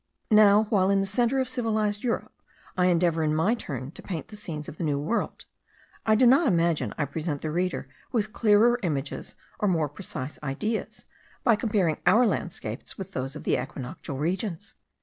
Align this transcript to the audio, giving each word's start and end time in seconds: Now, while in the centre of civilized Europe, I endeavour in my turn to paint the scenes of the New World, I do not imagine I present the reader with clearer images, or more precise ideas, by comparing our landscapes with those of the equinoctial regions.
Now, 0.31 0.63
while 0.71 0.89
in 0.89 0.99
the 0.99 1.05
centre 1.05 1.39
of 1.39 1.47
civilized 1.47 2.03
Europe, 2.03 2.31
I 2.75 2.87
endeavour 2.87 3.21
in 3.21 3.35
my 3.35 3.53
turn 3.53 3.91
to 3.91 4.01
paint 4.01 4.29
the 4.29 4.35
scenes 4.35 4.67
of 4.67 4.77
the 4.77 4.83
New 4.83 4.97
World, 4.97 5.45
I 6.07 6.15
do 6.15 6.25
not 6.25 6.47
imagine 6.47 6.91
I 6.97 7.05
present 7.05 7.41
the 7.43 7.51
reader 7.51 7.87
with 8.11 8.33
clearer 8.33 8.79
images, 8.81 9.35
or 9.59 9.67
more 9.67 9.89
precise 9.89 10.39
ideas, 10.41 11.05
by 11.43 11.55
comparing 11.55 12.01
our 12.07 12.25
landscapes 12.25 12.97
with 12.97 13.11
those 13.11 13.35
of 13.35 13.43
the 13.43 13.61
equinoctial 13.61 14.17
regions. 14.17 14.73